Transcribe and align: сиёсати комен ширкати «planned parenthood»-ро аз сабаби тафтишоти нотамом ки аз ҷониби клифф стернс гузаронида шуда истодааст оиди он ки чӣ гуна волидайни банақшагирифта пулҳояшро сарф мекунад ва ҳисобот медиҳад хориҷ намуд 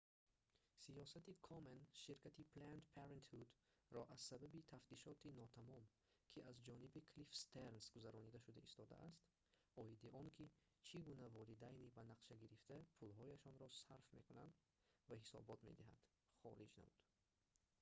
сиёсати 0.83 1.31
комен 1.47 1.79
ширкати 2.03 2.43
«planned 2.53 2.85
parenthood»-ро 2.95 4.01
аз 4.13 4.21
сабаби 4.29 4.63
тафтишоти 4.71 5.33
нотамом 5.39 5.83
ки 6.31 6.39
аз 6.49 6.55
ҷониби 6.67 7.05
клифф 7.11 7.31
стернс 7.43 7.85
гузаронида 7.95 8.39
шуда 8.45 8.59
истодааст 8.69 9.21
оиди 9.83 10.07
он 10.19 10.27
ки 10.35 10.45
чӣ 10.87 10.97
гуна 11.09 11.27
волидайни 11.37 11.93
банақшагирифта 11.99 12.77
пулҳояшро 12.97 13.67
сарф 13.83 14.05
мекунад 14.17 14.51
ва 15.07 15.15
ҳисобот 15.23 15.59
медиҳад 15.67 15.99
хориҷ 16.39 16.71
намуд 16.81 16.99